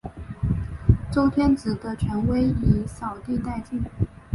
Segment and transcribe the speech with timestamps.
[1.11, 3.91] 周天子的权威已扫地殆尽了。